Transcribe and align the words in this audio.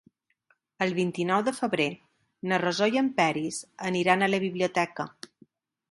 El 0.85 0.95
vint-i-nou 0.99 1.43
de 1.51 1.53
febrer 1.59 1.87
na 2.53 2.61
Rosó 2.65 2.91
i 2.97 2.99
en 3.05 3.13
Peris 3.21 3.63
aniran 3.93 4.23
a 4.31 4.35
la 4.37 4.45
biblioteca. 4.49 5.11